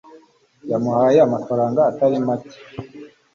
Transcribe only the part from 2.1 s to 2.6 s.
make.